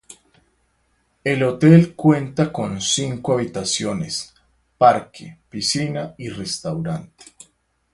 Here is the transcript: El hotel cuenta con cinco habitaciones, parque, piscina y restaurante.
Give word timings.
El 1.23 1.43
hotel 1.43 1.93
cuenta 1.93 2.51
con 2.51 2.81
cinco 2.81 3.33
habitaciones, 3.33 4.33
parque, 4.75 5.37
piscina 5.47 6.15
y 6.17 6.29
restaurante. 6.29 7.23